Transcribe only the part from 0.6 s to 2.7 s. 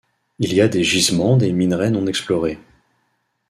a des gisements des minerais non explorés.